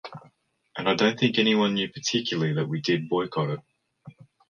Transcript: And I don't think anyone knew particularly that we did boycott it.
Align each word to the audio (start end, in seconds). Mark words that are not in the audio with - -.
And 0.75 0.89
I 0.89 0.95
don't 0.95 1.19
think 1.19 1.37
anyone 1.37 1.75
knew 1.75 1.87
particularly 1.87 2.53
that 2.53 2.67
we 2.67 2.81
did 2.81 3.07
boycott 3.07 3.51
it. 3.51 3.59